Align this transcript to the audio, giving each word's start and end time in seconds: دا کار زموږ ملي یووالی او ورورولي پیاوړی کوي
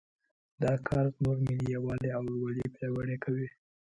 دا 0.61 0.73
کار 0.87 1.05
زموږ 1.17 1.37
ملي 1.47 1.67
یووالی 1.75 2.09
او 2.17 2.21
ورورولي 2.25 2.65
پیاوړی 2.75 3.17
کوي 3.23 3.47